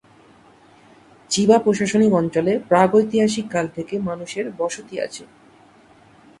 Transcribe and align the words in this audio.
Chiba 1.29 1.57
প্রশাসনিক 1.57 2.11
অঞ্চলে 2.13 2.53
প্রাগৈতিহাসিক 2.69 3.45
কাল 3.51 3.65
থেকে 3.67 3.95
মানুষের 3.99 4.45
বসতি 4.59 4.95
আছে। 4.99 5.23